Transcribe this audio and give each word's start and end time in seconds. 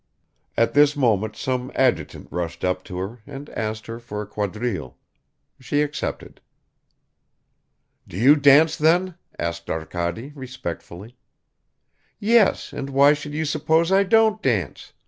At 0.57 0.73
this 0.73 0.95
moment 0.95 1.35
some 1.35 1.71
adjutant 1.75 2.27
rushed 2.31 2.65
up 2.65 2.83
to 2.85 2.97
her 2.97 3.19
and 3.27 3.51
asked 3.51 3.85
her 3.85 3.99
for 3.99 4.23
a 4.23 4.25
quadrille. 4.25 4.97
She 5.59 5.83
accepted. 5.83 6.41
"Do 8.07 8.17
you 8.17 8.35
dance 8.35 8.75
then?" 8.75 9.13
asked 9.37 9.69
Arkady 9.69 10.31
respectfully. 10.33 11.17
"Yes, 12.17 12.73
and 12.73 12.89
why 12.89 13.13
should 13.13 13.35
you 13.35 13.45
suppose 13.45 13.91
I 13.91 14.01
don't 14.01 14.41
dance? 14.41 14.93